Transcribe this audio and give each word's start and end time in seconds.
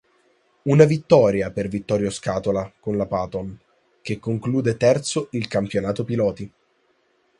Una 0.63 0.83
vittoria 0.85 1.51
per 1.51 1.67
Vittorio 1.67 2.09
Scatola 2.09 2.73
con 2.79 2.97
la 2.97 3.05
Paton, 3.05 3.55
che 4.01 4.17
conclude 4.17 4.75
terzo 4.75 5.27
il 5.33 5.47
campionato 5.47 6.03
piloti. 6.03 6.51